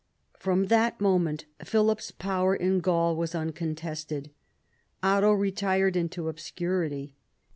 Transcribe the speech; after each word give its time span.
From 0.39 0.63
that 0.65 0.99
moment 0.99 1.45
Philip's 1.63 2.09
power 2.09 2.55
in 2.55 2.79
Gaul 2.79 3.15
was 3.15 3.35
uncontested. 3.35 4.31
Otto 5.03 5.31
retired 5.31 5.95
into 5.95 6.27
obscurity. 6.27 7.13